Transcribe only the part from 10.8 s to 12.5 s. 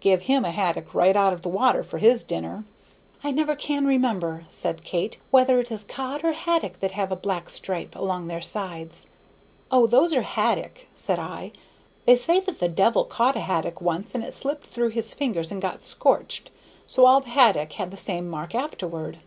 said I; "they say